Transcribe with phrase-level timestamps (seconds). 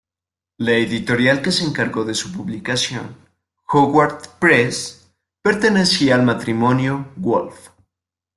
[0.57, 3.15] La editorial que se encargó de su publicación,
[3.67, 5.07] Hogarth Press,
[5.43, 7.69] pertenecía al matrimonio Woolf.